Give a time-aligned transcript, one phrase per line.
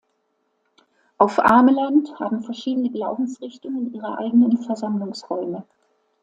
[1.19, 5.63] Auf Ameland haben verschiedene Glaubensrichtungen ihre eigenen Versammlungsräume.